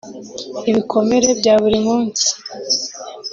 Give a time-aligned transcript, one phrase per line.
[0.69, 2.27] ibikomere bya buri munsi